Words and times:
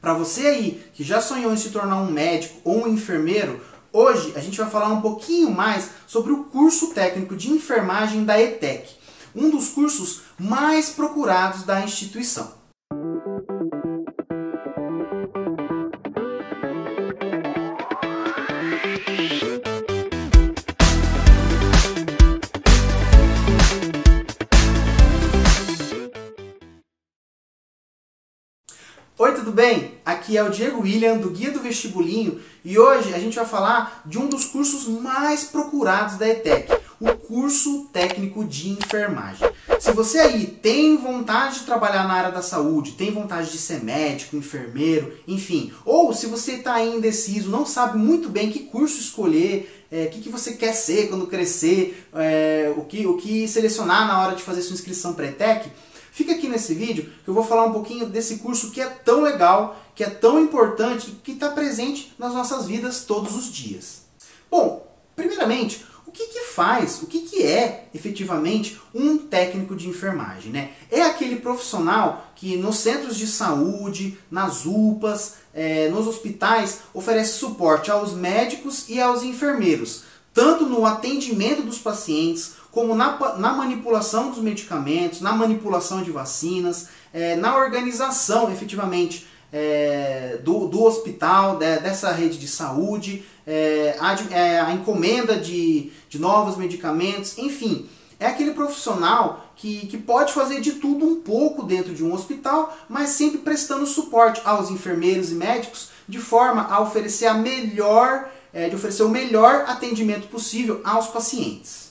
Para 0.00 0.14
você 0.14 0.46
aí 0.46 0.84
que 0.94 1.02
já 1.02 1.20
sonhou 1.20 1.52
em 1.52 1.56
se 1.56 1.70
tornar 1.70 1.96
um 1.96 2.10
médico 2.10 2.60
ou 2.64 2.84
um 2.84 2.88
enfermeiro, 2.88 3.60
hoje 3.92 4.32
a 4.36 4.40
gente 4.40 4.56
vai 4.56 4.70
falar 4.70 4.88
um 4.88 5.00
pouquinho 5.00 5.50
mais 5.50 5.90
sobre 6.06 6.32
o 6.32 6.44
curso 6.44 6.94
técnico 6.94 7.36
de 7.36 7.50
enfermagem 7.50 8.24
da 8.24 8.40
ETEC, 8.40 8.94
um 9.34 9.50
dos 9.50 9.68
cursos 9.70 10.22
mais 10.38 10.90
procurados 10.90 11.64
da 11.64 11.80
instituição. 11.80 12.58
Oi, 29.20 29.34
tudo 29.34 29.50
bem? 29.50 29.94
Aqui 30.04 30.36
é 30.36 30.44
o 30.44 30.48
Diego 30.48 30.82
William, 30.82 31.16
do 31.16 31.30
Guia 31.30 31.50
do 31.50 31.58
Vestibulinho, 31.58 32.40
e 32.64 32.78
hoje 32.78 33.12
a 33.12 33.18
gente 33.18 33.34
vai 33.34 33.44
falar 33.44 34.00
de 34.06 34.16
um 34.16 34.28
dos 34.28 34.44
cursos 34.44 34.86
mais 34.86 35.42
procurados 35.42 36.16
da 36.16 36.28
ETEC, 36.28 36.72
o 37.00 37.12
curso 37.16 37.88
técnico 37.92 38.44
de 38.44 38.68
enfermagem. 38.70 39.50
Se 39.80 39.90
você 39.90 40.20
aí 40.20 40.46
tem 40.46 40.96
vontade 40.98 41.58
de 41.58 41.64
trabalhar 41.64 42.06
na 42.06 42.14
área 42.14 42.30
da 42.30 42.42
saúde, 42.42 42.92
tem 42.92 43.10
vontade 43.10 43.50
de 43.50 43.58
ser 43.58 43.82
médico, 43.82 44.36
enfermeiro, 44.36 45.12
enfim, 45.26 45.72
ou 45.84 46.14
se 46.14 46.26
você 46.26 46.52
está 46.52 46.80
indeciso, 46.80 47.50
não 47.50 47.66
sabe 47.66 47.98
muito 47.98 48.28
bem 48.28 48.52
que 48.52 48.60
curso 48.60 49.00
escolher, 49.00 49.84
é, 49.90 50.04
o 50.04 50.10
que, 50.10 50.20
que 50.20 50.28
você 50.28 50.52
quer 50.52 50.72
ser 50.72 51.08
quando 51.08 51.26
crescer, 51.26 52.06
é, 52.14 52.72
o, 52.76 52.84
que, 52.84 53.04
o 53.04 53.16
que 53.16 53.48
selecionar 53.48 54.06
na 54.06 54.22
hora 54.22 54.36
de 54.36 54.44
fazer 54.44 54.62
sua 54.62 54.74
inscrição 54.74 55.12
para 55.12 55.24
a 55.24 55.28
ETEC, 55.28 55.72
Fica 56.12 56.32
aqui 56.32 56.48
nesse 56.48 56.74
vídeo 56.74 57.12
que 57.24 57.28
eu 57.28 57.34
vou 57.34 57.44
falar 57.44 57.66
um 57.66 57.72
pouquinho 57.72 58.06
desse 58.06 58.38
curso 58.38 58.70
que 58.70 58.80
é 58.80 58.86
tão 58.86 59.22
legal, 59.22 59.80
que 59.94 60.04
é 60.04 60.10
tão 60.10 60.40
importante 60.40 61.10
e 61.10 61.14
que 61.14 61.32
está 61.32 61.50
presente 61.50 62.14
nas 62.18 62.34
nossas 62.34 62.66
vidas 62.66 63.04
todos 63.04 63.34
os 63.36 63.52
dias. 63.52 64.02
Bom, 64.50 64.86
primeiramente, 65.14 65.84
o 66.08 66.10
que, 66.10 66.26
que 66.26 66.40
faz, 66.40 67.02
o 67.02 67.06
que, 67.06 67.20
que 67.20 67.42
é 67.42 67.88
efetivamente 67.94 68.80
um 68.94 69.18
técnico 69.18 69.76
de 69.76 69.88
enfermagem? 69.88 70.50
Né? 70.50 70.70
É 70.90 71.02
aquele 71.02 71.36
profissional 71.36 72.32
que 72.34 72.56
nos 72.56 72.76
centros 72.76 73.16
de 73.16 73.26
saúde, 73.26 74.18
nas 74.30 74.64
UPAs, 74.64 75.34
é, 75.52 75.88
nos 75.90 76.06
hospitais, 76.06 76.78
oferece 76.94 77.38
suporte 77.38 77.90
aos 77.90 78.14
médicos 78.14 78.88
e 78.88 78.98
aos 79.00 79.22
enfermeiros, 79.22 80.04
tanto 80.32 80.64
no 80.64 80.86
atendimento 80.86 81.62
dos 81.62 81.78
pacientes, 81.78 82.52
como 82.70 82.94
na, 82.94 83.36
na 83.38 83.52
manipulação 83.52 84.30
dos 84.30 84.38
medicamentos, 84.38 85.20
na 85.20 85.32
manipulação 85.32 86.02
de 86.02 86.10
vacinas, 86.10 86.88
é, 87.12 87.36
na 87.36 87.56
organização 87.56 88.52
efetivamente 88.52 89.26
é, 89.52 90.38
do, 90.42 90.66
do 90.66 90.82
hospital, 90.82 91.56
de, 91.56 91.78
dessa 91.78 92.12
rede 92.12 92.38
de 92.38 92.48
saúde, 92.48 93.24
é, 93.46 93.96
a, 93.98 94.14
é, 94.34 94.60
a, 94.60 94.72
encomenda 94.72 95.36
de, 95.36 95.90
de 96.08 96.18
novos 96.18 96.56
medicamentos, 96.56 97.38
enfim. 97.38 97.88
É 98.20 98.26
aquele 98.26 98.50
profissional 98.50 99.52
que, 99.54 99.86
que 99.86 99.96
pode 99.96 100.32
fazer 100.32 100.60
de 100.60 100.72
tudo 100.72 101.06
um 101.06 101.20
pouco 101.20 101.62
dentro 101.62 101.94
de 101.94 102.04
um 102.04 102.12
hospital, 102.12 102.76
mas 102.88 103.10
sempre 103.10 103.38
prestando 103.38 103.86
suporte 103.86 104.42
aos 104.44 104.70
enfermeiros 104.70 105.30
e 105.30 105.34
médicos 105.34 105.90
de 106.08 106.18
forma 106.18 106.66
a 106.68 106.80
oferecer 106.80 107.26
a 107.26 107.34
melhor, 107.34 108.28
é, 108.52 108.68
de 108.68 108.74
oferecer 108.74 109.04
o 109.04 109.08
melhor 109.08 109.64
atendimento 109.68 110.26
possível 110.28 110.80
aos 110.84 111.06
pacientes. 111.06 111.87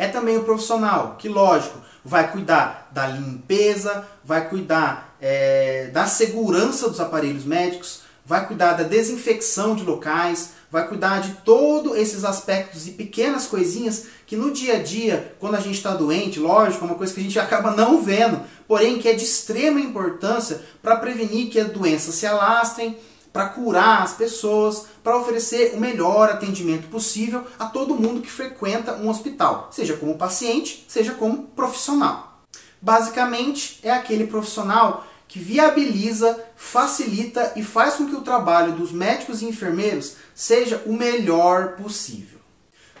É 0.00 0.08
também 0.08 0.38
o 0.38 0.44
profissional 0.44 1.16
que, 1.18 1.28
lógico, 1.28 1.78
vai 2.02 2.32
cuidar 2.32 2.88
da 2.90 3.06
limpeza, 3.06 4.02
vai 4.24 4.48
cuidar 4.48 5.14
é, 5.20 5.90
da 5.92 6.06
segurança 6.06 6.88
dos 6.88 7.00
aparelhos 7.00 7.44
médicos, 7.44 8.00
vai 8.24 8.46
cuidar 8.46 8.72
da 8.72 8.82
desinfecção 8.82 9.76
de 9.76 9.84
locais, 9.84 10.52
vai 10.70 10.88
cuidar 10.88 11.20
de 11.20 11.32
todos 11.44 11.98
esses 11.98 12.24
aspectos 12.24 12.88
e 12.88 12.92
pequenas 12.92 13.46
coisinhas 13.46 14.06
que 14.26 14.36
no 14.36 14.50
dia 14.50 14.76
a 14.76 14.82
dia, 14.82 15.34
quando 15.38 15.56
a 15.56 15.60
gente 15.60 15.76
está 15.76 15.92
doente, 15.94 16.40
lógico, 16.40 16.82
é 16.82 16.88
uma 16.88 16.96
coisa 16.96 17.12
que 17.12 17.20
a 17.20 17.22
gente 17.22 17.36
acaba 17.38 17.72
não 17.72 18.02
vendo, 18.02 18.40
porém 18.66 18.98
que 18.98 19.06
é 19.06 19.12
de 19.12 19.24
extrema 19.24 19.80
importância 19.80 20.62
para 20.82 20.96
prevenir 20.96 21.50
que 21.50 21.60
as 21.60 21.70
doenças 21.70 22.14
se 22.14 22.26
alastrem, 22.26 22.96
para 23.32 23.48
curar 23.48 24.02
as 24.02 24.14
pessoas, 24.14 24.86
para 25.02 25.16
oferecer 25.16 25.74
o 25.74 25.80
melhor 25.80 26.28
atendimento 26.28 26.88
possível 26.88 27.44
a 27.58 27.66
todo 27.66 27.94
mundo 27.94 28.20
que 28.20 28.30
frequenta 28.30 28.96
um 28.96 29.08
hospital, 29.08 29.68
seja 29.70 29.96
como 29.96 30.18
paciente, 30.18 30.84
seja 30.88 31.12
como 31.14 31.44
profissional. 31.48 32.44
Basicamente, 32.80 33.78
é 33.82 33.90
aquele 33.90 34.26
profissional 34.26 35.06
que 35.28 35.38
viabiliza, 35.38 36.38
facilita 36.56 37.52
e 37.54 37.62
faz 37.62 37.94
com 37.94 38.06
que 38.06 38.16
o 38.16 38.22
trabalho 38.22 38.72
dos 38.72 38.90
médicos 38.90 39.42
e 39.42 39.46
enfermeiros 39.46 40.16
seja 40.34 40.82
o 40.86 40.92
melhor 40.92 41.76
possível. 41.76 42.40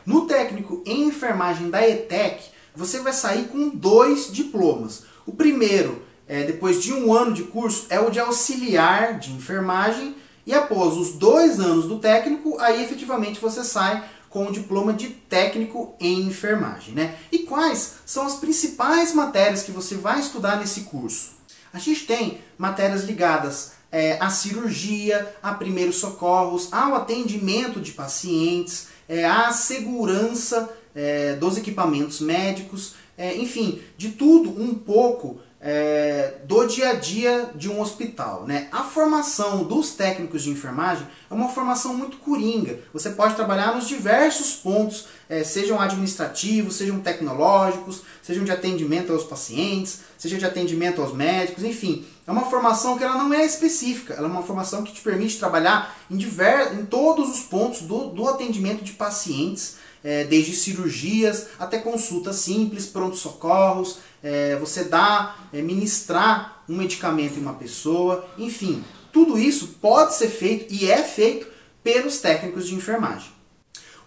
No 0.06 0.26
técnico 0.26 0.82
em 0.86 1.08
enfermagem 1.08 1.70
da 1.70 1.86
ETEC, 1.86 2.44
você 2.74 3.00
vai 3.00 3.12
sair 3.12 3.48
com 3.48 3.68
dois 3.70 4.32
diplomas. 4.32 5.02
O 5.26 5.32
primeiro 5.32 6.02
é, 6.30 6.44
depois 6.44 6.80
de 6.80 6.92
um 6.92 7.12
ano 7.12 7.32
de 7.32 7.42
curso, 7.42 7.86
é 7.90 7.98
o 7.98 8.08
de 8.08 8.20
auxiliar 8.20 9.18
de 9.18 9.32
enfermagem. 9.32 10.14
E 10.46 10.54
após 10.54 10.96
os 10.96 11.12
dois 11.12 11.60
anos 11.60 11.86
do 11.86 11.98
técnico, 11.98 12.58
aí 12.58 12.82
efetivamente 12.82 13.40
você 13.40 13.62
sai 13.62 14.02
com 14.28 14.46
o 14.46 14.52
diploma 14.52 14.92
de 14.92 15.08
técnico 15.08 15.94
em 16.00 16.22
enfermagem. 16.22 16.94
Né? 16.94 17.16
E 17.30 17.40
quais 17.40 17.96
são 18.06 18.26
as 18.26 18.36
principais 18.36 19.12
matérias 19.12 19.62
que 19.62 19.72
você 19.72 19.96
vai 19.96 20.20
estudar 20.20 20.56
nesse 20.56 20.82
curso? 20.82 21.32
A 21.72 21.78
gente 21.78 22.06
tem 22.06 22.38
matérias 22.56 23.04
ligadas 23.04 23.72
é, 23.92 24.16
à 24.20 24.30
cirurgia, 24.30 25.34
a 25.42 25.52
primeiros 25.52 25.96
socorros, 25.96 26.72
ao 26.72 26.94
atendimento 26.94 27.80
de 27.80 27.92
pacientes, 27.92 28.88
é, 29.08 29.24
à 29.24 29.52
segurança 29.52 30.70
é, 30.94 31.34
dos 31.34 31.56
equipamentos 31.56 32.20
médicos, 32.20 32.94
é, 33.18 33.36
enfim, 33.36 33.80
de 33.96 34.10
tudo 34.10 34.50
um 34.50 34.74
pouco 34.74 35.40
é, 35.60 36.36
do 36.44 36.66
dia 36.66 36.90
a 36.90 36.94
dia 36.94 37.50
de 37.54 37.68
um 37.68 37.80
hospital. 37.80 38.44
Né? 38.46 38.68
A 38.72 38.82
formação 38.82 39.64
dos 39.64 39.90
técnicos 39.90 40.42
de 40.42 40.50
enfermagem 40.50 41.06
é 41.30 41.34
uma 41.34 41.48
formação 41.48 41.94
muito 41.94 42.16
coringa. 42.16 42.78
Você 42.92 43.10
pode 43.10 43.34
trabalhar 43.34 43.74
nos 43.74 43.86
diversos 43.86 44.52
pontos, 44.52 45.08
é, 45.28 45.44
sejam 45.44 45.78
administrativos, 45.78 46.76
sejam 46.76 47.00
tecnológicos, 47.00 48.02
sejam 48.22 48.42
de 48.42 48.50
atendimento 48.50 49.12
aos 49.12 49.24
pacientes, 49.24 50.00
seja 50.16 50.38
de 50.38 50.46
atendimento 50.46 51.02
aos 51.02 51.12
médicos, 51.12 51.62
enfim. 51.62 52.06
É 52.26 52.32
uma 52.32 52.46
formação 52.46 52.96
que 52.96 53.04
ela 53.04 53.16
não 53.16 53.32
é 53.34 53.44
específica, 53.44 54.14
ela 54.14 54.28
é 54.28 54.30
uma 54.30 54.42
formação 54.42 54.82
que 54.82 54.92
te 54.92 55.00
permite 55.00 55.38
trabalhar 55.38 55.94
em, 56.10 56.16
diver, 56.16 56.74
em 56.74 56.86
todos 56.86 57.28
os 57.28 57.40
pontos 57.40 57.82
do, 57.82 58.06
do 58.06 58.28
atendimento 58.28 58.84
de 58.84 58.92
pacientes, 58.92 59.76
é, 60.02 60.24
desde 60.24 60.54
cirurgias 60.54 61.48
até 61.58 61.78
consultas 61.78 62.36
simples, 62.36 62.86
pronto-socorros, 62.86 63.98
é, 64.22 64.56
você 64.56 64.84
dá, 64.84 65.36
é, 65.52 65.60
ministrar 65.62 66.62
um 66.68 66.76
medicamento 66.76 67.38
em 67.38 67.42
uma 67.42 67.54
pessoa, 67.54 68.28
enfim, 68.38 68.84
tudo 69.12 69.38
isso 69.38 69.76
pode 69.80 70.14
ser 70.14 70.28
feito 70.28 70.72
e 70.72 70.90
é 70.90 71.02
feito 71.02 71.46
pelos 71.82 72.18
técnicos 72.18 72.66
de 72.66 72.74
enfermagem. 72.74 73.30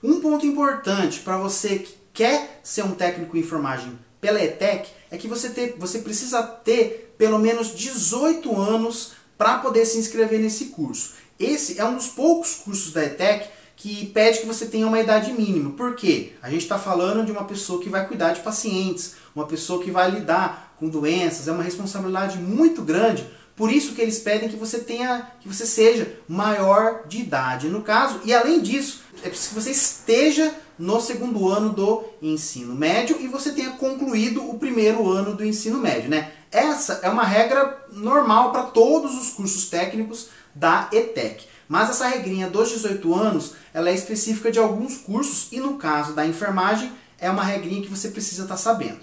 Um 0.01 0.19
ponto 0.19 0.45
importante 0.45 1.19
para 1.19 1.37
você 1.37 1.79
que 1.79 1.95
quer 2.13 2.59
ser 2.63 2.83
um 2.83 2.91
técnico 2.91 3.35
em 3.35 3.39
enfermagem 3.39 3.97
pela 4.21 4.41
ETEC 4.41 4.89
é 5.11 5.17
que 5.17 5.27
você, 5.27 5.49
ter, 5.49 5.75
você 5.77 5.99
precisa 5.99 6.41
ter 6.43 7.13
pelo 7.17 7.39
menos 7.39 7.75
18 7.75 8.55
anos 8.59 9.13
para 9.37 9.59
poder 9.59 9.85
se 9.85 9.97
inscrever 9.97 10.39
nesse 10.39 10.65
curso. 10.65 11.13
Esse 11.39 11.79
é 11.79 11.85
um 11.85 11.95
dos 11.95 12.07
poucos 12.07 12.55
cursos 12.55 12.93
da 12.93 13.03
ETEC 13.03 13.49
que 13.83 14.05
pede 14.05 14.39
que 14.39 14.45
você 14.45 14.67
tenha 14.67 14.87
uma 14.87 14.97
idade 14.97 15.33
mínima. 15.33 15.71
Por 15.71 15.93
quê? 15.93 16.31
A 16.41 16.49
gente 16.49 16.61
está 16.61 16.79
falando 16.79 17.25
de 17.25 17.33
uma 17.33 17.43
pessoa 17.43 17.81
que 17.81 17.89
vai 17.89 18.07
cuidar 18.07 18.31
de 18.31 18.39
pacientes, 18.39 19.15
uma 19.35 19.45
pessoa 19.45 19.83
que 19.83 19.91
vai 19.91 20.09
lidar 20.09 20.73
com 20.79 20.87
doenças, 20.87 21.49
é 21.49 21.51
uma 21.51 21.63
responsabilidade 21.63 22.37
muito 22.37 22.81
grande. 22.81 23.27
Por 23.57 23.69
isso 23.69 23.93
que 23.93 24.01
eles 24.01 24.19
pedem 24.19 24.47
que 24.47 24.55
você 24.55 24.79
tenha, 24.79 25.27
que 25.41 25.49
você 25.49 25.65
seja 25.65 26.17
maior 26.29 27.05
de 27.09 27.19
idade, 27.19 27.67
no 27.67 27.81
caso. 27.81 28.21
E 28.23 28.33
além 28.33 28.61
disso, 28.61 29.01
é 29.21 29.27
preciso 29.27 29.49
que 29.49 29.61
você 29.61 29.71
esteja 29.71 30.55
no 30.79 31.01
segundo 31.01 31.49
ano 31.49 31.73
do 31.73 32.05
ensino 32.21 32.73
médio 32.73 33.17
e 33.19 33.27
você 33.27 33.51
tenha 33.51 33.71
concluído 33.71 34.49
o 34.49 34.57
primeiro 34.57 35.11
ano 35.11 35.35
do 35.35 35.43
ensino 35.43 35.77
médio, 35.77 36.09
né? 36.09 36.31
Essa 36.49 37.01
é 37.03 37.09
uma 37.09 37.25
regra 37.25 37.85
normal 37.91 38.53
para 38.53 38.63
todos 38.63 39.13
os 39.21 39.31
cursos 39.31 39.69
técnicos 39.69 40.29
da 40.55 40.87
ETEC. 40.89 41.51
Mas 41.67 41.89
essa 41.89 42.07
regrinha 42.07 42.49
dos 42.49 42.69
18 42.69 43.13
anos, 43.13 43.53
ela 43.73 43.89
é 43.89 43.93
específica 43.93 44.51
de 44.51 44.59
alguns 44.59 44.97
cursos 44.97 45.47
e 45.51 45.59
no 45.59 45.77
caso 45.77 46.13
da 46.13 46.25
enfermagem, 46.25 46.91
é 47.19 47.29
uma 47.29 47.43
regrinha 47.43 47.81
que 47.81 47.89
você 47.89 48.09
precisa 48.09 48.43
estar 48.43 48.55
tá 48.55 48.61
sabendo. 48.61 49.01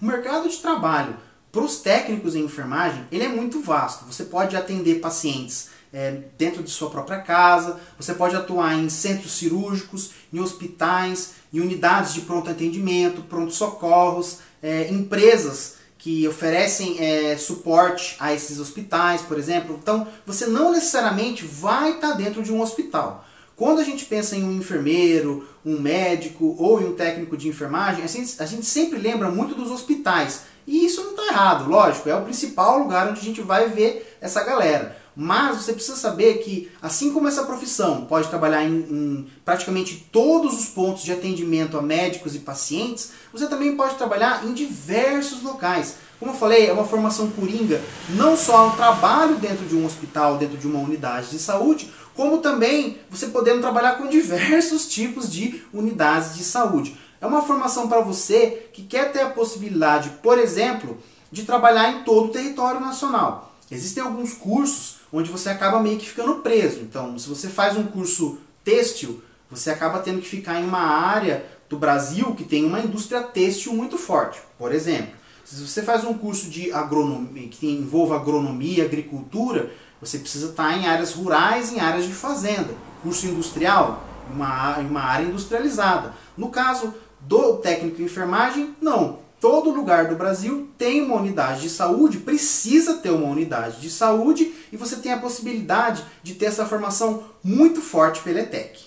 O 0.00 0.04
mercado 0.04 0.48
de 0.48 0.56
trabalho 0.58 1.16
para 1.52 1.62
os 1.62 1.80
técnicos 1.80 2.34
em 2.34 2.44
enfermagem, 2.44 3.06
ele 3.12 3.24
é 3.24 3.28
muito 3.28 3.60
vasto. 3.60 4.06
Você 4.06 4.24
pode 4.24 4.56
atender 4.56 5.00
pacientes 5.00 5.68
é, 5.92 6.22
dentro 6.38 6.62
de 6.62 6.70
sua 6.70 6.88
própria 6.88 7.20
casa, 7.20 7.78
você 7.98 8.14
pode 8.14 8.34
atuar 8.34 8.74
em 8.74 8.88
centros 8.88 9.32
cirúrgicos, 9.32 10.12
em 10.32 10.40
hospitais, 10.40 11.34
em 11.52 11.60
unidades 11.60 12.14
de 12.14 12.22
pronto 12.22 12.50
atendimento, 12.50 13.22
pronto 13.22 13.52
socorros, 13.52 14.38
é, 14.62 14.88
empresas 14.90 15.81
que 16.02 16.26
oferecem 16.26 16.96
é, 16.98 17.36
suporte 17.36 18.16
a 18.18 18.34
esses 18.34 18.58
hospitais, 18.58 19.22
por 19.22 19.38
exemplo. 19.38 19.78
Então, 19.80 20.08
você 20.26 20.46
não 20.46 20.72
necessariamente 20.72 21.44
vai 21.46 21.92
estar 21.92 22.14
dentro 22.14 22.42
de 22.42 22.52
um 22.52 22.60
hospital. 22.60 23.24
Quando 23.54 23.78
a 23.80 23.84
gente 23.84 24.06
pensa 24.06 24.34
em 24.34 24.42
um 24.42 24.58
enfermeiro, 24.58 25.46
um 25.64 25.78
médico 25.78 26.56
ou 26.58 26.82
em 26.82 26.86
um 26.86 26.94
técnico 26.96 27.36
de 27.36 27.46
enfermagem, 27.46 28.02
a 28.02 28.08
gente, 28.08 28.34
a 28.42 28.46
gente 28.46 28.66
sempre 28.66 28.98
lembra 28.98 29.30
muito 29.30 29.54
dos 29.54 29.70
hospitais. 29.70 30.40
E 30.66 30.84
isso 30.84 31.04
não 31.04 31.10
está 31.10 31.26
errado, 31.26 31.70
lógico, 31.70 32.08
é 32.08 32.16
o 32.16 32.22
principal 32.22 32.80
lugar 32.80 33.08
onde 33.08 33.20
a 33.20 33.24
gente 33.24 33.40
vai 33.40 33.68
ver 33.68 34.16
essa 34.20 34.42
galera. 34.42 34.96
Mas 35.14 35.58
você 35.58 35.72
precisa 35.74 35.96
saber 35.96 36.38
que, 36.38 36.70
assim 36.80 37.12
como 37.12 37.28
essa 37.28 37.44
profissão 37.44 38.06
pode 38.06 38.28
trabalhar 38.28 38.64
em, 38.64 38.74
em, 38.74 39.26
praticamente 39.44 40.08
todos 40.10 40.58
os 40.58 40.66
pontos 40.66 41.02
de 41.02 41.12
atendimento 41.12 41.76
a 41.76 41.82
médicos 41.82 42.34
e 42.34 42.38
pacientes, 42.38 43.12
você 43.32 43.46
também 43.46 43.76
pode 43.76 43.96
trabalhar 43.96 44.44
em 44.46 44.54
diversos 44.54 45.42
locais. 45.42 45.96
Como 46.18 46.30
eu 46.30 46.36
falei, 46.36 46.66
é 46.66 46.72
uma 46.72 46.84
formação 46.84 47.30
coringa, 47.30 47.80
não 48.10 48.36
só 48.36 48.68
um 48.68 48.76
trabalho 48.76 49.36
dentro 49.36 49.66
de 49.66 49.74
um 49.74 49.84
hospital, 49.84 50.38
dentro 50.38 50.56
de 50.56 50.66
uma 50.66 50.78
unidade 50.78 51.30
de 51.30 51.38
saúde, 51.38 51.90
como 52.14 52.38
também 52.38 52.98
você 53.10 53.26
podendo 53.26 53.60
trabalhar 53.60 53.98
com 53.98 54.08
diversos 54.08 54.86
tipos 54.86 55.30
de 55.30 55.62
unidades 55.72 56.36
de 56.36 56.44
saúde. 56.44 56.96
É 57.20 57.26
uma 57.26 57.42
formação 57.42 57.88
para 57.88 58.00
você 58.00 58.68
que 58.72 58.82
quer 58.82 59.12
ter 59.12 59.20
a 59.20 59.30
possibilidade, 59.30 60.10
por 60.22 60.38
exemplo, 60.38 60.98
de 61.30 61.44
trabalhar 61.44 61.90
em 61.90 62.02
todo 62.02 62.26
o 62.26 62.32
território 62.32 62.80
nacional. 62.80 63.51
Existem 63.72 64.02
alguns 64.02 64.34
cursos 64.34 64.96
onde 65.12 65.30
você 65.30 65.48
acaba 65.48 65.80
meio 65.80 65.98
que 65.98 66.08
ficando 66.08 66.36
preso. 66.36 66.80
Então, 66.80 67.18
se 67.18 67.28
você 67.28 67.48
faz 67.48 67.76
um 67.76 67.84
curso 67.84 68.38
têxtil, 68.62 69.22
você 69.50 69.70
acaba 69.70 70.00
tendo 70.00 70.20
que 70.20 70.28
ficar 70.28 70.60
em 70.60 70.64
uma 70.64 70.80
área 70.80 71.44
do 71.70 71.78
Brasil 71.78 72.34
que 72.34 72.44
tem 72.44 72.66
uma 72.66 72.80
indústria 72.80 73.22
têxtil 73.22 73.72
muito 73.72 73.96
forte. 73.96 74.40
Por 74.58 74.72
exemplo, 74.72 75.14
se 75.44 75.66
você 75.66 75.82
faz 75.82 76.04
um 76.04 76.14
curso 76.14 76.50
de 76.50 76.70
agronomia 76.72 77.48
que 77.48 77.66
envolva 77.66 78.16
agronomia, 78.16 78.84
agricultura, 78.84 79.70
você 80.00 80.18
precisa 80.18 80.50
estar 80.50 80.76
em 80.76 80.86
áreas 80.86 81.14
rurais, 81.14 81.72
em 81.72 81.80
áreas 81.80 82.04
de 82.04 82.12
fazenda. 82.12 82.74
Curso 83.02 83.26
industrial, 83.26 84.04
uma, 84.30 84.78
uma 84.78 85.00
área 85.00 85.24
industrializada. 85.24 86.12
No 86.36 86.50
caso 86.50 86.92
do 87.20 87.56
técnico 87.56 87.96
de 87.96 88.04
enfermagem, 88.04 88.74
não. 88.80 89.20
Todo 89.42 89.70
lugar 89.70 90.06
do 90.06 90.14
Brasil 90.14 90.68
tem 90.78 91.02
uma 91.02 91.16
unidade 91.16 91.62
de 91.62 91.68
saúde, 91.68 92.18
precisa 92.18 92.98
ter 92.98 93.10
uma 93.10 93.26
unidade 93.26 93.80
de 93.80 93.90
saúde 93.90 94.54
e 94.70 94.76
você 94.76 94.94
tem 94.94 95.10
a 95.10 95.18
possibilidade 95.18 96.04
de 96.22 96.34
ter 96.34 96.44
essa 96.44 96.64
formação 96.64 97.24
muito 97.42 97.80
forte 97.80 98.22
pela 98.22 98.38
ETEC. 98.38 98.84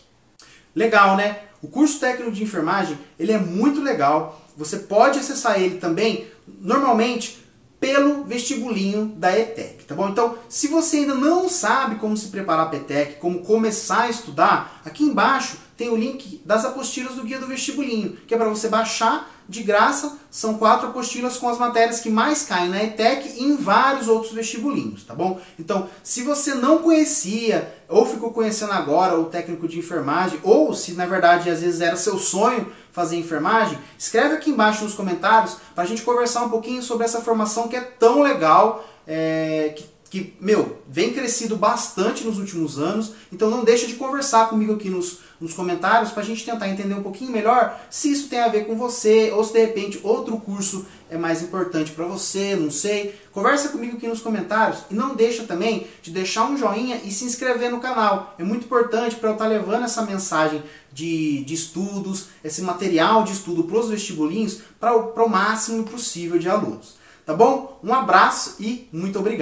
Legal, 0.74 1.18
né? 1.18 1.40
O 1.62 1.68
curso 1.68 2.00
técnico 2.00 2.32
de 2.32 2.42
enfermagem 2.42 2.98
ele 3.20 3.34
é 3.34 3.38
muito 3.38 3.82
legal. 3.82 4.42
Você 4.56 4.78
pode 4.78 5.20
acessar 5.20 5.60
ele 5.60 5.78
também, 5.78 6.26
normalmente, 6.48 7.44
pelo 7.78 8.24
vestibulinho 8.24 9.08
da 9.08 9.38
ETEC, 9.38 9.84
tá 9.84 9.94
bom? 9.94 10.08
Então, 10.08 10.38
se 10.48 10.70
você 10.70 11.00
ainda 11.00 11.16
não 11.16 11.50
sabe 11.50 11.96
como 11.96 12.16
se 12.16 12.30
preparar 12.30 12.70
para 12.70 12.80
a 12.80 12.82
ETEC, 12.82 13.20
como 13.20 13.40
começar 13.40 14.04
a 14.04 14.10
estudar, 14.10 14.82
aqui 14.86 15.04
embaixo 15.04 15.58
tem 15.76 15.90
o 15.90 15.98
link 15.98 16.42
das 16.46 16.64
apostilas 16.64 17.16
do 17.16 17.24
guia 17.24 17.40
do 17.40 17.48
vestibulinho, 17.48 18.16
que 18.26 18.34
é 18.34 18.38
para 18.38 18.48
você 18.48 18.70
baixar 18.70 19.35
de 19.48 19.64
graça. 19.64 20.18
São 20.30 20.56
quatro 20.56 20.90
apostilas 20.90 21.38
com 21.38 21.48
as 21.48 21.58
matérias 21.58 22.00
que 22.00 22.10
mais 22.10 22.44
caem 22.44 22.70
na 22.70 22.84
ETEC 22.84 23.40
e 23.40 23.44
em 23.44 23.56
vários 23.56 24.08
outros 24.08 24.34
vestibulinhos, 24.34 25.04
tá 25.04 25.16
bom? 25.16 25.40
Então, 25.58 25.90
se 26.04 26.24
você 26.24 26.54
não 26.56 26.80
conhecia 26.80 27.74
ou 27.88 28.06
ficou 28.06 28.32
conhecendo 28.32 28.74
agora 28.74 29.18
o 29.20 29.26
técnico 29.26 29.68
de 29.68 29.80
enfermagem, 29.80 30.40
ou 30.44 30.74
se 30.74 30.94
na 30.94 31.06
verdade 31.06 31.50
às 31.50 31.62
vezes 31.62 31.82
era 31.82 31.96
seu 31.96 32.18
sonho 32.18 32.72
fazer 32.92 33.18
enfermagem, 33.18 33.78
escreve 33.98 34.36
aqui 34.36 34.50
embaixo 34.50 34.84
nos 34.84 34.94
comentários 34.94 35.58
para 35.74 35.84
a 35.84 35.88
gente 35.88 36.02
conversar 36.02 36.44
um 36.44 36.50
pouquinho 36.50 36.82
sobre 36.82 37.06
essa 37.06 37.22
formação 37.22 37.68
que 37.68 37.76
é 37.76 37.82
tão 37.82 38.22
legal, 38.22 38.86
é, 39.08 39.74
que 39.76 39.95
que, 40.16 40.34
meu, 40.40 40.78
vem 40.88 41.12
crescido 41.12 41.58
bastante 41.58 42.24
nos 42.24 42.40
últimos 42.40 42.80
anos, 42.80 43.12
então 43.34 43.50
não 43.50 43.66
deixa 43.66 43.86
de 43.86 43.96
conversar 43.96 44.48
comigo 44.48 44.72
aqui 44.72 44.90
nos, 44.90 45.20
nos 45.42 45.54
comentários 45.54 46.12
para 46.12 46.24
a 46.24 46.26
gente 46.26 46.46
tentar 46.46 46.70
entender 46.70 46.94
um 46.94 47.04
pouquinho 47.04 47.34
melhor 47.34 47.78
se 47.90 48.10
isso 48.10 48.30
tem 48.30 48.40
a 48.40 48.48
ver 48.48 48.66
com 48.66 48.78
você, 48.78 49.34
ou 49.36 49.44
se 49.44 49.52
de 49.52 49.60
repente 49.60 50.00
outro 50.04 50.38
curso 50.38 50.86
é 51.10 51.18
mais 51.18 51.42
importante 51.42 51.92
para 51.92 52.06
você, 52.06 52.56
não 52.56 52.72
sei. 52.72 53.14
Conversa 53.34 53.68
comigo 53.68 53.98
aqui 53.98 54.08
nos 54.08 54.22
comentários 54.22 54.86
e 54.90 54.94
não 54.94 55.16
deixa 55.16 55.44
também 55.44 55.86
de 56.02 56.12
deixar 56.12 56.46
um 56.46 56.58
joinha 56.58 57.02
e 57.04 57.12
se 57.12 57.26
inscrever 57.26 57.70
no 57.70 57.82
canal. 57.82 58.34
É 58.40 58.44
muito 58.44 58.68
importante 58.68 59.18
para 59.18 59.32
eu 59.32 59.34
estar 59.34 59.46
tá 59.46 59.50
levando 59.50 59.84
essa 59.84 60.04
mensagem 60.04 60.64
de, 60.94 61.44
de 61.44 61.54
estudos, 61.54 62.28
esse 62.42 62.62
material 62.62 63.26
de 63.26 63.34
estudo 63.34 63.66
para 63.66 63.80
os 63.80 63.90
vestibulinhos 63.90 64.62
para 64.80 64.96
o 64.96 65.30
máximo 65.30 65.84
possível 65.84 66.40
de 66.40 66.48
alunos. 66.48 67.04
Tá 67.26 67.34
bom? 67.34 67.80
Um 67.84 67.92
abraço 67.92 68.56
e 68.60 68.88
muito 68.94 69.18
obrigado. 69.18 69.34